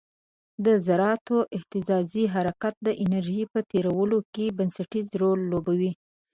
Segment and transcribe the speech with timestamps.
[0.65, 5.91] د ذراتو اهتزازي حرکت د انرژي په تیرولو کې بنسټیز رول لوبوي.